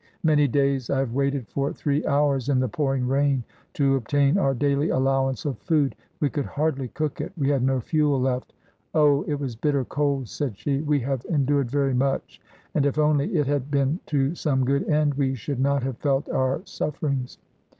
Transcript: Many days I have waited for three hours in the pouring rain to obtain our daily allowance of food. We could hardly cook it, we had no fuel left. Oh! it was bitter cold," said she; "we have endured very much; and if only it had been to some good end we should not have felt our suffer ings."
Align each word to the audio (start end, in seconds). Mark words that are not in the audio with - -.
Many 0.23 0.47
days 0.47 0.89
I 0.89 0.97
have 0.97 1.13
waited 1.13 1.47
for 1.47 1.71
three 1.73 2.03
hours 2.07 2.49
in 2.49 2.59
the 2.59 2.67
pouring 2.67 3.07
rain 3.07 3.43
to 3.73 3.95
obtain 3.97 4.35
our 4.35 4.55
daily 4.55 4.89
allowance 4.89 5.45
of 5.45 5.59
food. 5.59 5.95
We 6.19 6.27
could 6.27 6.47
hardly 6.47 6.87
cook 6.87 7.21
it, 7.21 7.31
we 7.37 7.49
had 7.49 7.61
no 7.61 7.79
fuel 7.79 8.19
left. 8.19 8.51
Oh! 8.95 9.21
it 9.27 9.35
was 9.39 9.55
bitter 9.55 9.85
cold," 9.85 10.27
said 10.27 10.57
she; 10.57 10.81
"we 10.81 10.99
have 11.01 11.23
endured 11.25 11.69
very 11.69 11.93
much; 11.93 12.41
and 12.73 12.83
if 12.87 12.97
only 12.97 13.35
it 13.35 13.45
had 13.45 13.69
been 13.69 13.99
to 14.07 14.33
some 14.33 14.65
good 14.65 14.89
end 14.89 15.13
we 15.13 15.35
should 15.35 15.59
not 15.59 15.83
have 15.83 15.97
felt 15.99 16.27
our 16.29 16.63
suffer 16.65 17.07
ings." 17.09 17.37